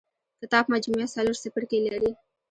[0.39, 2.11] کتاب مجموعه څلور څپرکي لري.